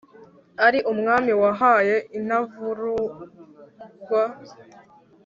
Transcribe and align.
ari 0.65 0.79
umwami 0.91 1.31
wahawe 1.41 1.95
intavurungwa, 2.17 4.23